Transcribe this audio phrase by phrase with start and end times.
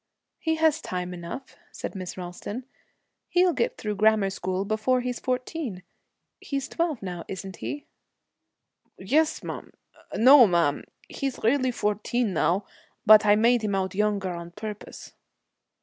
[0.39, 2.65] 'He has time enough,' said Miss Ralston.
[3.29, 5.83] 'He'll get through grammar school before he's fourteen.
[6.39, 7.85] He's twelve now, isn't he?'
[8.97, 9.71] 'Yes, ma'am
[10.15, 10.85] no, ma'am!
[11.07, 12.65] He's really fourteen now,
[13.05, 15.13] but I made him out younger on purpose.'